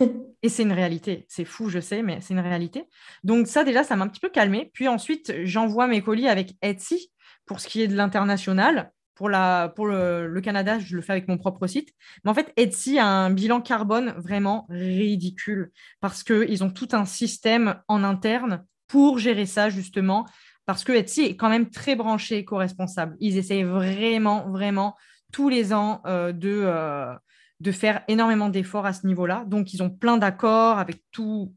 [0.42, 1.24] Et c'est une réalité.
[1.28, 2.84] C'est fou, je sais, mais c'est une réalité.
[3.22, 4.70] Donc ça, déjà, ça m'a un petit peu calmé.
[4.74, 7.12] Puis ensuite, j'envoie mes colis avec Etsy
[7.46, 8.92] pour ce qui est de l'international.
[9.14, 11.90] Pour, le, Canada, je le fais avec mon propre site.
[12.24, 15.70] Mais en fait, Etsy a un bilan carbone vraiment ridicule
[16.00, 20.26] parce qu'ils ont tout un système en interne pour gérer ça, justement,
[20.66, 23.16] parce que Etsy est quand même très branché éco-responsable.
[23.20, 24.96] Ils essayent vraiment, vraiment
[25.32, 27.14] tous les ans euh, de, euh,
[27.60, 29.44] de faire énormément d'efforts à ce niveau-là.
[29.46, 31.54] Donc, ils ont plein d'accords avec tout,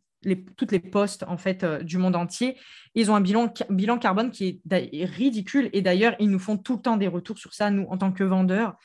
[0.57, 2.57] toutes les postes en fait euh, du monde entier.
[2.95, 6.75] Ils ont un bilan, bilan carbone qui est ridicule et d'ailleurs ils nous font tout
[6.75, 8.75] le temps des retours sur ça nous en tant que vendeurs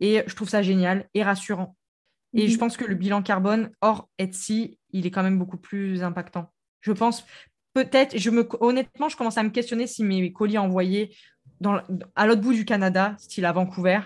[0.00, 1.76] et je trouve ça génial et rassurant.
[2.34, 2.58] Et je mhm.
[2.58, 6.52] pense que le bilan carbone hors Etsy, il est quand même beaucoup plus impactant.
[6.80, 7.24] Je pense
[7.74, 11.14] peut-être, je me, honnêtement, je commence à me questionner si mes colis envoyés
[11.60, 11.80] dans,
[12.14, 14.00] à l'autre bout du Canada, style à Vancouver,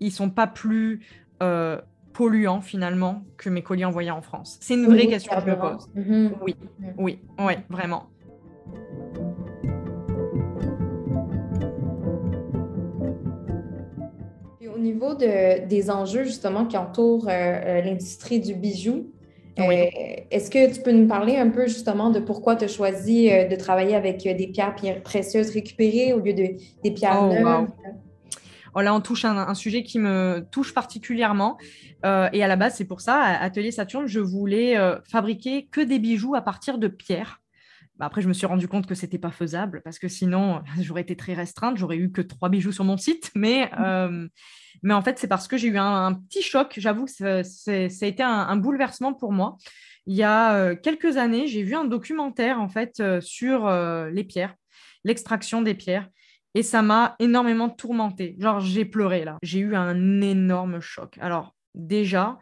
[0.00, 1.06] ils sont pas plus
[1.42, 1.80] euh,
[2.12, 5.56] polluants finalement que mes colis envoyés en France C'est une vraie question que je me
[5.56, 5.88] pose.
[5.94, 6.32] Mhm.
[6.42, 6.56] Oui,
[6.98, 8.08] oui, oui, vraiment.
[14.78, 19.10] au niveau de, des enjeux justement qui entourent euh, euh, l'industrie du bijou,
[19.58, 19.86] euh,
[20.30, 23.56] est-ce que tu peux nous parler un peu justement de pourquoi tu as choisi de
[23.56, 27.66] travailler avec des pierres, précieuses récupérées au lieu de, des pierres oh, neuves?
[28.74, 31.58] Oh, là, on touche un, un, sujet qui me touche particulièrement.
[32.04, 35.66] Euh, et à la base, c'est pour ça, à Atelier Saturne, je voulais euh, fabriquer
[35.66, 37.40] que des bijoux à partir de pierres.
[37.96, 40.62] Bah, après, je me suis rendu compte que ce n'était pas faisable parce que sinon,
[40.80, 41.76] j'aurais été très restreinte.
[41.76, 43.30] J'aurais eu que trois bijoux sur mon site.
[43.34, 44.28] Mais, euh,
[44.82, 46.74] mais en fait, c'est parce que j'ai eu un, petit choc.
[46.76, 49.56] J'avoue que ça, a été un, bouleversement pour moi.
[50.06, 53.70] Il y a quelques années, j'ai vu un documentaire en fait sur
[54.10, 54.54] les pierres,
[55.04, 56.08] l'extraction des pierres.
[56.54, 58.36] Et ça m'a énormément tourmentée.
[58.38, 59.38] Genre, j'ai pleuré là.
[59.42, 61.16] J'ai eu un énorme choc.
[61.20, 62.38] Alors, déjà,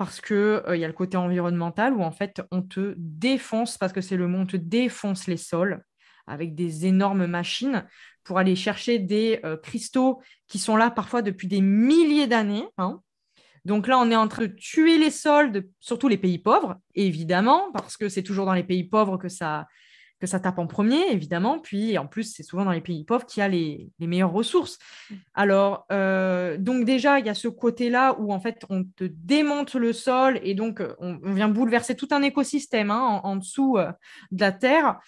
[0.00, 3.92] parce euh, il y a le côté environnemental où en fait, on te défonce, parce
[3.92, 5.84] que c'est le mot, on te défonce les sols
[6.26, 7.86] avec des énormes machines
[8.24, 12.66] pour aller chercher des euh, cristaux qui sont là parfois depuis des milliers d'années.
[12.78, 13.00] Hein.
[13.66, 17.70] Donc là, on est en train de tuer les sols, surtout les pays pauvres, évidemment,
[17.72, 19.66] parce que c'est toujours dans les pays pauvres que ça,
[20.20, 21.58] que ça tape en premier, évidemment.
[21.58, 24.78] Puis, en plus, c'est souvent dans les pays pauvres qu'il y a les, meilleures ressources.
[25.34, 29.74] Alors, euh, donc déjà, il y a ce côté-là où, en fait, on te démonte
[29.74, 33.90] le sol et donc, euh, on, vient bouleverser tout un écosystème hein, en, dessous euh,
[34.30, 35.00] de la Terre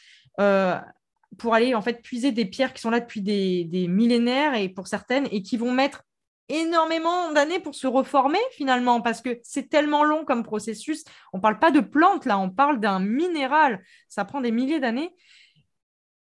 [1.38, 4.68] pour aller, en fait, puiser des pierres qui sont là depuis des, des millénaires et
[4.68, 6.05] pour certaines, et qui vont mettre
[6.48, 11.05] énormément d'années pour se reformer finalement, parce que c'est tellement long comme processus.
[11.33, 13.83] On ne parle pas de plantes là, on parle d'un minéral.
[14.09, 15.11] Ça prend des milliers d'années.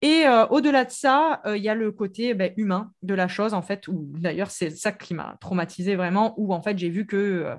[0.02, 3.28] Et euh, au-delà de ça, euh, il y a le côté ben, humain de la
[3.28, 6.90] chose, en fait, où d'ailleurs, c'est ça qui m'a traumatisé vraiment, où en fait, j'ai
[6.90, 7.56] vu que, euh,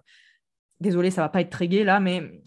[0.81, 2.43] désolé, ça va pas être très gai là, mais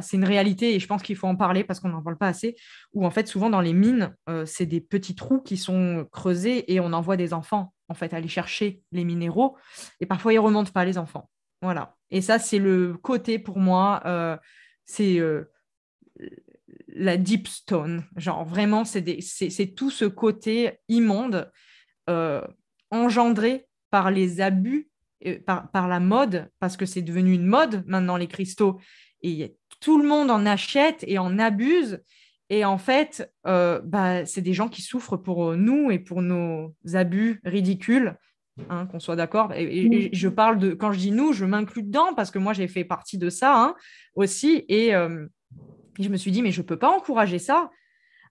[0.00, 2.28] c'est une réalité et je pense qu'il faut en parler parce qu'on n'en parle pas
[2.28, 2.56] assez,
[2.92, 4.14] où en fait, souvent dans les mines,
[4.46, 8.28] c'est des petits trous qui sont creusés et on envoie des enfants en fait, aller
[8.28, 9.56] chercher les minéraux.
[10.00, 11.30] Et parfois, ils remontent pas les enfants.
[11.62, 11.96] Voilà.
[12.10, 14.36] Et ça, c'est le côté pour moi, euh,
[14.84, 15.50] c'est euh,
[16.88, 18.04] la deep stone.
[18.16, 21.50] Genre, vraiment, c'est tout ce côté immonde
[22.10, 22.46] euh,
[22.90, 24.90] engendré par les abus,
[25.46, 28.80] par, par la mode, parce que c'est devenu une mode maintenant, les cristaux.
[29.22, 32.02] Et tout le monde en achète et en abuse.
[32.50, 36.22] Et en fait, euh, bah, c'est des gens qui souffrent pour euh, nous et pour
[36.22, 38.16] nos abus ridicules,
[38.68, 39.52] hein, qu'on soit d'accord.
[39.54, 42.68] Et, je parle de, quand je dis nous, je m'inclus dedans parce que moi, j'ai
[42.68, 43.74] fait partie de ça hein,
[44.14, 44.64] aussi.
[44.70, 45.26] Euh,
[45.98, 47.70] et, je me suis dit, mais je ne peux pas encourager ça.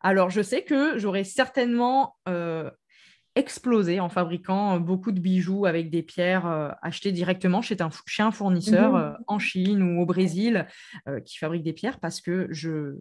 [0.02, 2.18] Alors, je sais que j'aurais certainement
[3.36, 8.32] explosé en fabriquant beaucoup de bijoux avec des pierres achetées directement chez un, chez un
[8.32, 9.18] fournisseur Mhm.
[9.28, 10.68] en Chine ou au Brésil
[11.26, 12.96] qui fabrique des pierres parce que je,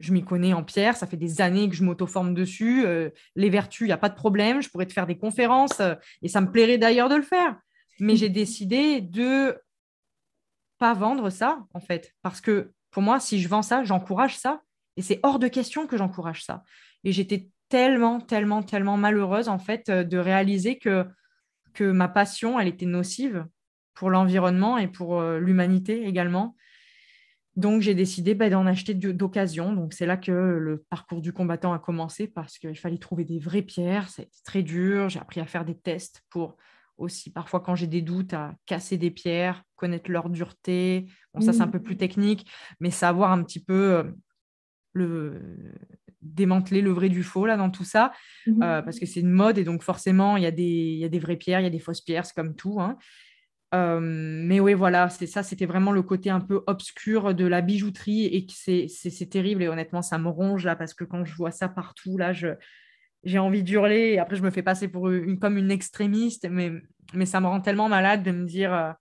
[0.00, 2.84] je m'y connais en pierre, ça fait des années que je m'auto-forme dessus.
[2.86, 5.80] euh, les vertus, il n'y a pas de problème, je pourrais te faire des conférences
[5.80, 7.56] euh, et ça me plairait d'ailleurs de le faire.
[8.00, 9.56] Mais j'ai décidé de
[10.78, 14.62] pas vendre ça, en fait, parce que pour moi, si je vends ça, j'encourage ça
[14.96, 16.64] et c'est hors de question que j'encourage ça.
[17.04, 21.04] Et j'étais tellement, tellement, tellement malheureuse, en fait, euh, de réaliser que,
[21.72, 23.46] que ma passion, elle était nocive
[23.94, 26.54] pour l'environnement et pour euh, l'humanité également.
[27.56, 29.72] Donc, j'ai décidé bah, d'en acheter d'occasion.
[29.72, 33.40] Donc, c'est là que le parcours du combattant a commencé parce qu'il fallait trouver des
[33.40, 34.08] vraies pierres.
[34.08, 35.08] Ça a été très dur.
[35.08, 36.56] J'ai appris à faire des tests pour
[36.96, 41.10] aussi, parfois, quand j'ai des doutes, à casser des pierres, connaître leur dureté.
[41.32, 44.04] Bon, ça, c'est un peu plus technique, mais savoir un petit peu euh,
[44.92, 45.40] le
[46.24, 48.12] démanteler le vrai du faux là dans tout ça
[48.46, 48.62] Mhm.
[48.62, 51.04] euh, parce que c'est une mode et donc forcément il y a des il y
[51.04, 52.96] a des vraies pierres il y a des fausses pierres c'est comme tout hein.
[53.74, 57.60] Euh, mais oui, voilà, c'est ça, c'était vraiment le côté un peu obscur de la
[57.60, 61.50] bijouterie et c'est terrible et honnêtement, ça me ronge là parce que quand je vois
[61.50, 65.56] ça partout, là, j'ai envie d'hurler et après je me fais passer pour une, comme
[65.58, 66.72] une extrémiste, mais,
[67.14, 68.92] mais ça me rend tellement malade de me dire, euh,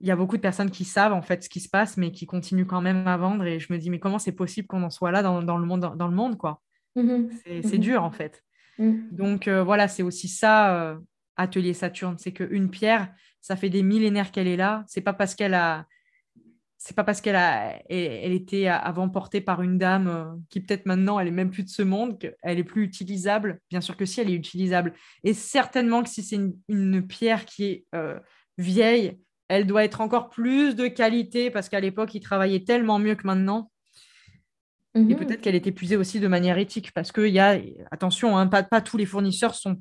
[0.00, 2.12] il y a beaucoup de personnes qui savent en fait ce qui se passe, mais
[2.12, 4.82] qui continuent quand même à vendre et je me dis, mais comment c'est possible qu'on
[4.82, 6.62] en soit là dans, dans le monde, dans, le monde, quoi?
[6.96, 7.30] Mhm.
[7.44, 8.44] C'est c'est dur en fait.
[8.78, 9.08] Mhm.
[9.12, 10.98] Donc euh, voilà, c'est aussi ça, euh,
[11.36, 14.84] Atelier Saturne, c'est qu'une pierre, ça fait des millénaires qu'elle est là.
[14.86, 15.86] C'est pas parce qu'elle a,
[16.76, 20.86] c'est pas parce qu'elle a, elle, était avant portée par une dame euh, qui peut-être
[20.86, 23.60] maintenant elle est même plus de ce monde qu'elle est plus utilisable.
[23.68, 24.94] Bien sûr que si, elle est utilisable.
[25.24, 28.18] Et certainement que si c'est une, une pierre qui est euh,
[28.58, 33.14] vieille, elle doit être encore plus de qualité parce qu'à l'époque, ils travaillaient tellement mieux
[33.14, 33.70] que maintenant.
[34.94, 35.16] Et Mhm.
[35.16, 37.58] peut-être qu'elle est épuisée aussi de manière éthique, parce qu'il y a,
[37.90, 39.80] attention, hein, pas, pas tous les fournisseurs sont,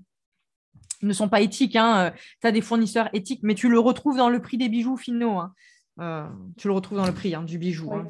[1.01, 1.75] ne sont pas éthiques.
[1.75, 2.13] Hein.
[2.41, 5.37] Tu as des fournisseurs éthiques, mais tu le retrouves dans le prix des bijoux finaux.
[5.39, 5.53] hein.
[5.99, 6.27] Euh,
[6.57, 7.89] tu le retrouves dans le prix hein, du bijou.
[7.89, 8.03] Ouais.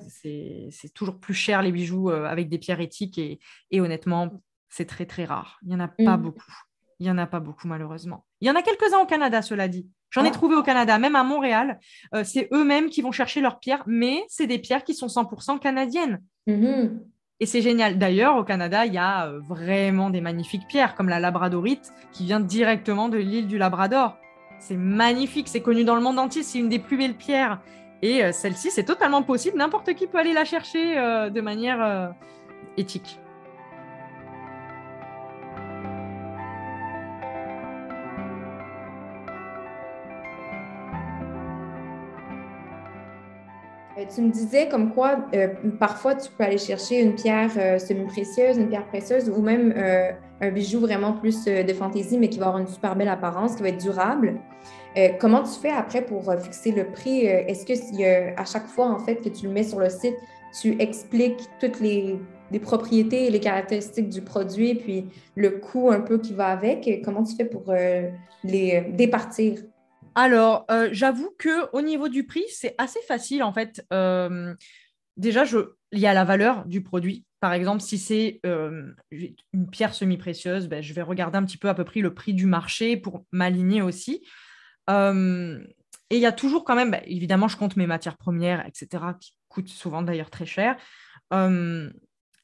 [0.69, 3.39] C'est toujours plus cher les bijoux euh, avec des pierres éthiques et,
[3.71, 5.57] et honnêtement, c'est très très rare.
[5.61, 6.21] Il n'y en a pas Mm.
[6.21, 6.53] beaucoup.
[6.99, 8.25] Il n'y en a pas beaucoup malheureusement.
[8.41, 9.87] Il y en a quelques-uns au Canada, cela dit.
[10.09, 10.31] J'en ai Ah.
[10.31, 11.79] trouvé au Canada, même à Montréal.
[12.15, 15.59] Euh, c'est eux-mêmes qui vont chercher leurs pierres, mais c'est des pierres qui sont 100%
[15.59, 16.21] canadiennes.
[16.47, 17.01] Mhm.
[17.39, 17.99] Et c'est génial.
[17.99, 22.25] D'ailleurs, au Canada, il y a euh, vraiment des magnifiques pierres, comme la labradorite, qui
[22.25, 24.17] vient directement de l'île du Labrador.
[24.59, 27.61] C'est magnifique, c'est connu dans le monde entier, c'est une des plus belles pierres.
[28.01, 32.13] Et euh, celle-ci, c'est totalement possible, n'importe qui peut aller la chercher euh, de manière
[32.75, 33.19] éthique.
[44.05, 45.47] Tu me disais comme quoi, euh,
[45.79, 50.11] parfois, tu peux aller chercher une pierre euh, semi-précieuse, une pierre précieuse ou même euh,
[50.39, 53.55] un bijou vraiment plus euh, de fantaisie, mais qui va avoir une super belle apparence,
[53.55, 54.39] qui va être durable.
[54.97, 57.27] Euh, comment tu fais après pour euh, fixer le prix?
[57.27, 59.89] Euh, Est-ce que a- à chaque fois, en fait, que tu le mets sur le
[59.89, 60.15] site,
[60.61, 62.19] tu expliques toutes les,
[62.51, 67.01] les propriétés et les caractéristiques du produit, puis le coût un peu qui va avec?
[67.03, 68.09] Comment tu fais pour euh,
[68.43, 69.57] les euh, départir?
[70.17, 73.85] Alors, euh, j'avoue que au niveau du prix, c'est assez facile en fait.
[73.93, 74.55] Euh,
[75.15, 75.43] déjà,
[75.91, 77.23] il y a la valeur du produit.
[77.39, 81.69] Par exemple, si c'est euh, une pierre semi-précieuse, ben, je vais regarder un petit peu
[81.69, 84.25] à peu près le prix du marché pour m'aligner aussi.
[84.89, 89.03] Et il y a toujours quand même, ben, évidemment, je compte mes matières premières, etc.,
[89.19, 90.77] qui coûtent souvent d'ailleurs très cher.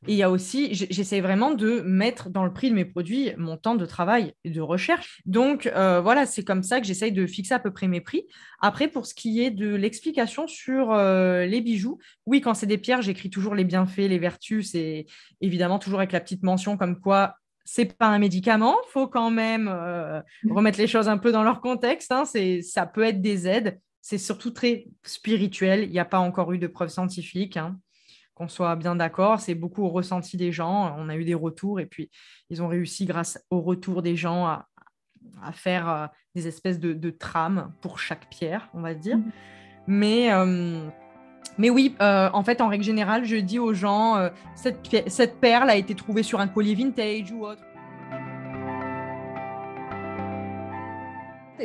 [0.07, 3.31] Et il y a aussi, j'essaie vraiment de mettre dans le prix de mes produits
[3.37, 5.21] mon temps de travail et de recherche.
[5.25, 8.25] Donc euh, voilà, c'est comme ça que j'essaye de fixer à peu près mes prix.
[8.59, 12.77] Après, pour ce qui est de l'explication sur euh, les bijoux, oui, quand c'est des
[12.77, 14.71] pierres, j'écris toujours les bienfaits, les vertus.
[14.71, 15.05] C'est
[15.39, 17.35] évidemment toujours avec la petite mention comme quoi
[17.65, 18.75] c'est pas un médicament.
[18.89, 22.11] faut quand même euh, remettre les choses un peu dans leur contexte.
[22.11, 22.25] hein.
[22.25, 23.79] C'est, ça peut être des aides.
[24.01, 25.83] C'est surtout très spirituel.
[25.83, 27.55] Il n'y a pas encore eu de preuves scientifiques.
[27.55, 27.79] hein
[28.35, 29.39] qu'on soit bien d'accord.
[29.39, 30.95] C'est beaucoup au ressenti des gens.
[30.97, 32.09] On a eu des retours et puis
[32.49, 34.67] ils ont réussi, grâce au retour des gens, à,
[35.41, 39.17] à faire euh, des espèces de, de trames pour chaque pierre, on va dire.
[39.87, 40.87] Mais, euh,
[41.57, 45.69] mais oui, euh, en fait, en règle générale, je dis aux gens cette, cette perle
[45.69, 47.61] a été trouvée sur un collier vintage ou autre.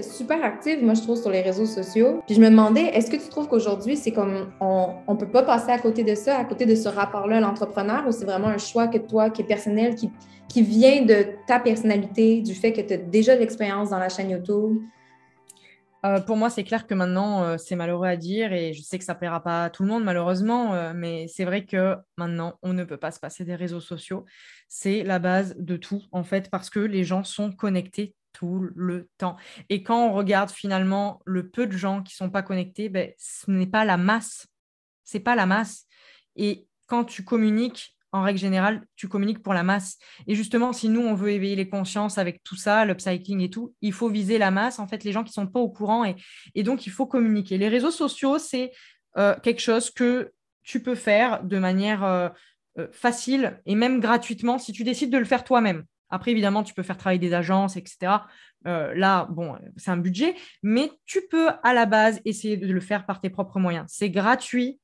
[0.02, 2.22] Super active, moi, je trouve, sur les réseaux sociaux.
[2.26, 5.42] Puis je me demandais, est-ce que tu trouves qu'aujourd'hui, c'est comme on ne peut pas
[5.42, 8.48] passer à côté de ça, à côté de ce rapport-là à l'entrepreneur, ou c'est vraiment
[8.48, 10.10] un choix que toi, qui est personnel, qui,
[10.48, 14.08] qui vient de ta personnalité, du fait que tu as déjà de l'expérience dans la
[14.08, 14.78] chaîne YouTube?
[16.06, 18.98] euh, pour moi, c'est clair que maintenant, euh, c'est malheureux à dire et je sais
[18.98, 22.54] que ça plaira pas à tout le monde, malheureusement, euh, mais c'est vrai que maintenant,
[22.62, 24.24] on ne peut pas se passer des réseaux sociaux.
[24.68, 29.08] C'est la base de tout, en fait, parce que les gens sont connectés tout le
[29.18, 29.36] temps.
[29.68, 33.10] Et quand on regarde finalement le peu de gens qui ne sont pas connectés, ben,
[33.18, 34.46] ce n'est pas la masse.
[35.02, 35.86] C'est pas la masse.
[36.36, 39.98] Et quand tu communiques, en règle générale, tu communiques pour la masse.
[40.28, 43.74] Et justement, si nous, on veut éveiller les consciences avec tout ça, l'upcycling et tout,
[43.82, 46.04] il faut viser la masse, en fait, les gens qui ne sont pas au courant.
[46.54, 47.58] Et, donc, il faut communiquer.
[47.58, 48.70] Les réseaux sociaux, c'est
[49.18, 52.28] euh, quelque chose que tu peux faire de manière euh,
[52.78, 55.84] euh, facile et même gratuitement si tu décides de le faire toi-même.
[56.10, 58.12] Après, évidemment, tu peux faire travailler des agences, etc.
[58.64, 63.06] là, bon, c'est un budget, mais tu peux à la base essayer de le faire
[63.06, 63.86] par tes propres moyens.
[63.88, 64.80] C'est gratuit,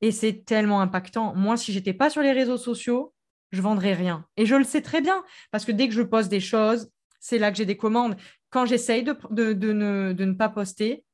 [0.00, 1.34] et c'est tellement impactant.
[1.34, 3.14] Moi, si j'étais pas sur les réseaux sociaux,
[3.52, 4.26] je vendrais rien.
[4.36, 7.38] Et je le sais très bien, parce que dès que je poste des choses, c'est
[7.38, 8.16] là que j'ai des commandes.
[8.50, 9.12] Quand j'essaye de,
[9.72, 11.04] ne, pas poster,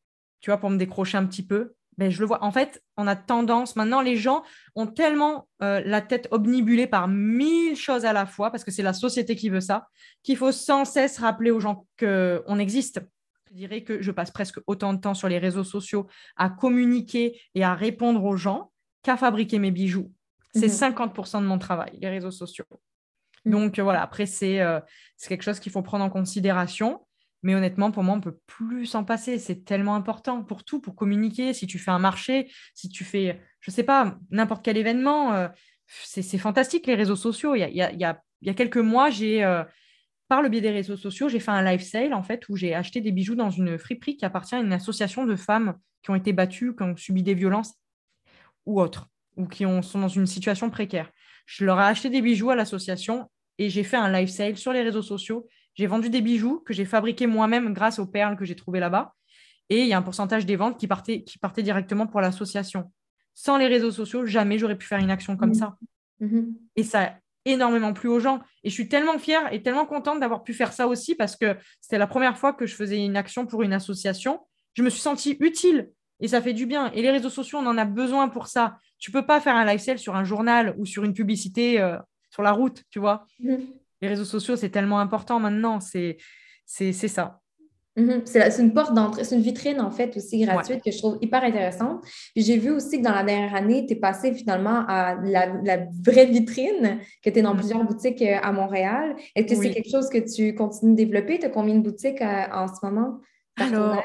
[0.40, 2.42] tu vois, pour me décrocher un petit peu, ben, je le vois.
[2.42, 4.42] En fait, on a tendance, maintenant, les gens
[4.74, 8.82] ont tellement euh, la tête obnibulée par mille choses à la fois, parce que c'est
[8.82, 9.88] la société qui veut ça,
[10.22, 13.00] qu'il faut sans cesse rappeler aux gens qu'on existe.
[13.50, 17.38] Je dirais que je passe presque autant de temps sur les réseaux sociaux à communiquer
[17.54, 20.10] et à répondre aux gens qu'à fabriquer mes bijoux.
[20.54, 21.42] C'est 50% mhm.
[21.42, 22.64] de mon travail, les réseaux sociaux.
[23.44, 23.52] Mhm.
[23.52, 24.80] Donc euh, voilà, après, euh,
[25.16, 27.06] c'est quelque chose qu'il faut prendre en considération.
[27.42, 29.38] Mais honnêtement, pour moi, on ne peut plus s'en passer.
[29.38, 31.52] C'est tellement important pour tout, pour communiquer.
[31.52, 35.32] Si tu fais un marché, si tu fais, je ne sais pas, n'importe quel événement,
[35.34, 35.48] euh,
[35.86, 37.54] c'est fantastique les réseaux sociaux.
[37.54, 39.42] Il y a, quelques mois, j'ai,
[40.28, 42.74] par le biais des réseaux sociaux, j'ai fait un live sale en fait où j'ai
[42.74, 46.14] acheté des bijoux dans une friperie qui appartient à une association de femmes qui ont
[46.14, 47.74] été battues, qui ont subi des violences
[48.64, 51.10] ou autres, ou qui sont dans une situation précaire.
[51.44, 54.72] Je leur ai acheté des bijoux à l'association et j'ai fait un live sale sur
[54.72, 55.46] les réseaux sociaux.
[55.74, 59.14] J'ai vendu des bijoux que j'ai fabriqués moi-même grâce aux perles que j'ai trouvées là-bas.
[59.70, 62.92] Et il y a un pourcentage des ventes qui partait, qui partait directement pour l'association.
[63.34, 65.54] Sans les réseaux sociaux, jamais j'aurais pu faire une action comme mmh.
[65.54, 65.76] ça.
[66.20, 66.42] Mmh.
[66.76, 67.12] Et ça a
[67.44, 68.40] énormément plu aux gens.
[68.64, 71.56] Et je suis tellement fière et tellement contente d'avoir pu faire ça aussi parce que
[71.80, 74.40] c'était la première fois que je faisais une action pour une association.
[74.74, 76.92] Je me suis sentie utile et ça fait du bien.
[76.92, 78.76] Et les réseaux sociaux, on en a besoin pour ça.
[78.98, 81.96] Tu peux pas faire un live sale sur un journal ou sur une publicité euh,
[82.30, 83.26] sur la route, tu vois.
[83.40, 83.66] Mhm.
[84.02, 85.78] Les réseaux sociaux, c'est tellement important maintenant.
[85.80, 86.18] C'est
[86.92, 87.40] ça.
[87.96, 88.22] Mhm.
[88.24, 91.44] C'est une porte d'entrée, c'est une vitrine en fait aussi gratuite que je trouve hyper
[91.44, 92.02] intéressante.
[92.34, 96.24] j'ai vu aussi que dans la dernière année, tu es passé finalement à la, vraie
[96.24, 97.58] vitrine, que tu es dans mhm.
[97.58, 99.14] plusieurs boutiques euh, à Montréal.
[99.36, 101.38] Est-ce que c'est quelque chose que tu continues de développer?
[101.38, 103.20] Tu as combien de boutiques euh, en ce moment?
[103.56, 104.02] Alors,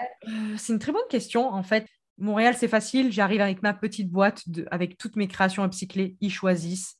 [0.57, 1.86] c'est une très bonne question en fait.
[2.17, 3.12] Montréal, c'est facile.
[3.12, 6.17] J'arrive avec ma petite boîte, avec toutes mes créations upcyclées.
[6.19, 6.96] Ils choisissent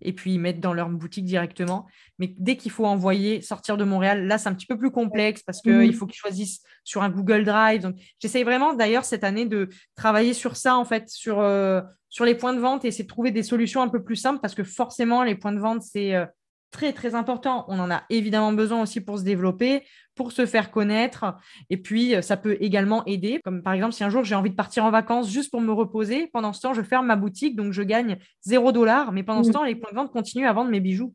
[0.00, 1.86] et puis ils mettent dans leur boutique directement.
[2.18, 5.42] Mais dès qu'il faut envoyer, sortir de Montréal, là, c'est un petit peu plus complexe
[5.42, 5.92] parce qu'il mhm.
[5.92, 7.82] faut qu'ils choisissent sur un Google Drive.
[7.82, 12.24] Donc, j'essaye vraiment d'ailleurs cette année de travailler sur ça, en fait, sur, euh, sur
[12.24, 14.54] les points de vente et essayer de trouver des solutions un peu plus simples parce
[14.54, 16.26] que forcément, les points de vente, c'est euh,
[16.70, 17.64] très, très important.
[17.68, 21.36] On en a évidemment besoin aussi pour se développer, pour se faire connaître.
[21.70, 23.40] Et puis, euh, ça peut également aider.
[23.44, 25.72] Comme par exemple, si un jour j'ai envie de partir en vacances juste pour me
[25.72, 29.12] reposer, pendant ce temps, je ferme ma boutique, donc je gagne 0 dollars.
[29.12, 29.52] Mais pendant ce mmh.
[29.52, 31.14] temps, les points de vente continuent à vendre mes bijoux.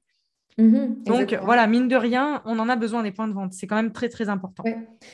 [0.58, 3.54] Mhm, Donc voilà, mine de rien, on en a besoin des points de vente.
[3.54, 4.64] C'est quand même très, très important.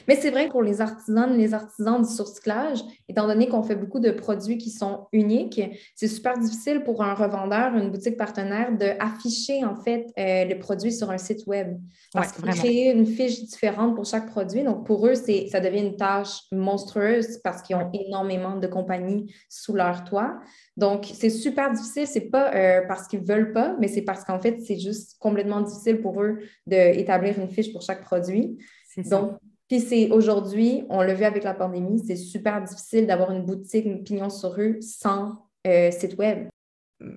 [0.07, 3.99] Mais c'est vrai pour les artisans, les artisans du surcyclage, étant donné qu'on fait beaucoup
[3.99, 5.61] de produits qui sont uniques,
[5.95, 10.91] c'est super difficile pour un revendeur, une boutique partenaire, d'afficher en fait euh, le produit
[10.91, 11.77] sur un site web.
[12.13, 14.63] Parce qu'il faut créer une fiche différente pour chaque produit.
[14.63, 19.73] Donc pour eux, ça devient une tâche monstrueuse parce qu'ils ont énormément de compagnies sous
[19.73, 20.39] leur toit.
[20.79, 22.07] Donc, c'est super difficile.
[22.07, 25.61] C'est pas euh, parce qu'ils veulent pas, mais c'est parce qu'en fait, c'est juste complètement
[25.61, 28.57] difficile pour eux d'établir une fiche pour chaque produit.
[28.97, 29.37] Donc,
[29.67, 33.85] puis c'est aujourd'hui, on l'a vu avec la pandémie, c'est super difficile d'avoir une boutique,
[33.85, 36.47] une pignon sur rue sans euh, site web.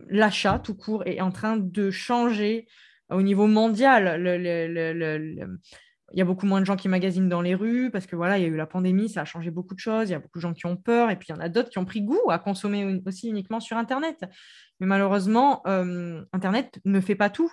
[0.09, 2.67] L'achat tout court est en train de changer
[3.11, 4.23] au niveau mondial.
[4.23, 5.49] le,
[6.13, 8.39] il y a beaucoup moins de gens qui magasinent dans les rues parce que voilà,
[8.39, 10.11] il y a eu la pandémie, ça a changé beaucoup de choses.
[10.11, 11.49] Il y a beaucoup de gens qui ont peur et puis il y en a
[11.49, 14.25] d'autres qui ont pris goût à consommer aussi uniquement sur Internet.
[14.81, 17.51] Mais malheureusement, euh, Internet ne fait pas tout.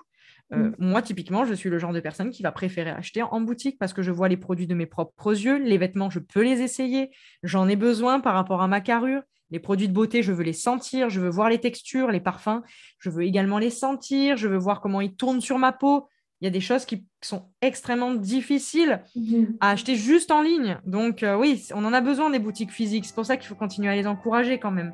[0.54, 0.76] Euh, mm.
[0.80, 3.94] Moi, typiquement, je suis le genre de personne qui va préférer acheter en boutique parce
[3.94, 5.58] que je vois les produits de mes propres yeux.
[5.58, 7.12] Les vêtements, je peux les essayer.
[7.44, 9.22] J'en ai besoin par rapport à ma carrure.
[9.52, 12.62] Les produits de beauté, je veux les sentir, je veux voir les textures, les parfums.
[13.00, 16.08] Je veux également les sentir, je veux voir comment ils tournent sur ma peau
[16.42, 19.58] il y a des choses qui sont extrêmement difficiles mhm.
[19.60, 20.80] à acheter juste en ligne.
[20.86, 23.06] Donc euh, oui, on en a besoin des boutiques physiques.
[23.06, 24.94] C'est pour ça qu'il faut continuer à les encourager quand même.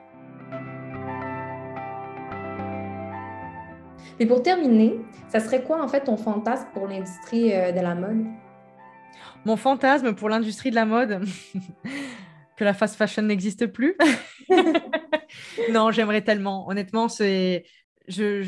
[4.20, 5.00] Et pour terminer,
[5.30, 8.26] ça serait quoi en fait ton fantasme pour l'industrie euh, de la mode?
[9.44, 11.22] Mon fantasme pour l'industrie de la mode,
[12.58, 13.98] que la fast fashion n'existe plus?
[15.72, 16.68] non, j'aimerais tellement.
[16.70, 17.66] Honnêtement, c'est.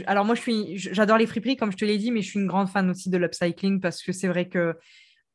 [0.05, 2.39] Alors moi, je suis, j'adore les friperies, comme je te l'ai dit, mais je suis
[2.39, 4.76] une grande fan aussi de l'upcycling parce que c'est vrai que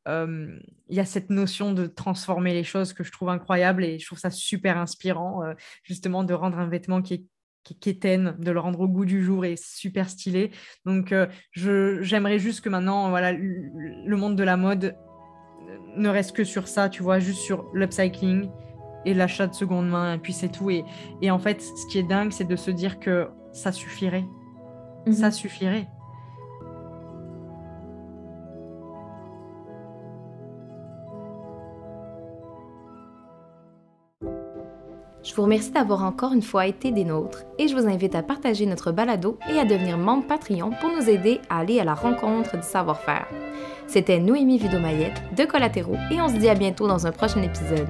[0.07, 0.57] euh,
[0.89, 4.05] il y a cette notion de transformer les choses que je trouve incroyable et je
[4.05, 5.53] trouve ça super inspirant, euh,
[5.83, 7.23] justement, de rendre un vêtement qui est
[7.63, 10.51] qui, de le rendre au goût du jour et super stylé.
[10.85, 14.95] Donc, euh, j'aimerais juste que maintenant, voilà, le monde de la mode
[15.95, 18.49] ne reste que sur ça, tu vois, juste sur l'upcycling
[19.05, 20.69] et l'achat de seconde main, et puis c'est tout.
[20.69, 20.83] Et,
[21.21, 24.25] et, en fait, ce qui est dingue, c'est de se dire que ça suffirait.
[25.11, 25.31] Ça mhm.
[25.31, 25.87] suffirait.
[35.23, 38.21] Je vous remercie d'avoir encore une fois été des nôtres et je vous invite à
[38.21, 41.93] partager notre balado et à devenir membre Patreon pour nous aider à aller à la
[41.93, 43.27] rencontre du savoir-faire.
[43.87, 47.87] C'était Noémie Vidomayette de Collatéraux et on se dit à bientôt dans un prochain épisode.